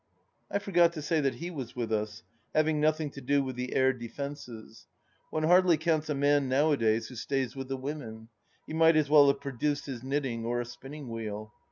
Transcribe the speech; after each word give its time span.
I 0.49 0.57
forgot 0.57 0.93
to 0.93 1.01
say 1.03 1.21
that 1.21 1.35
he 1.35 1.51
was 1.51 1.75
with 1.75 1.93
us, 1.93 2.23
having 2.55 2.81
nothing 2.81 3.11
to 3.11 3.21
do 3.21 3.43
with 3.43 3.55
the 3.55 3.75
air 3.75 3.93
defences. 3.93 4.87
One 5.29 5.43
hardly 5.43 5.77
counts 5.77 6.09
a 6.09 6.15
man 6.15 6.49
nowadays 6.49 7.09
who 7.09 7.15
stays 7.15 7.55
with 7.55 7.67
the 7.67 7.77
women; 7.77 8.29
he 8.65 8.73
might 8.73 8.95
as 8.95 9.11
well 9.11 9.27
have 9.27 9.41
produced 9.41 9.85
his 9.85 10.01
knitting 10.01 10.43
or 10.43 10.59
a 10.59 10.65
spinning 10.65 11.07
wheel. 11.09 11.53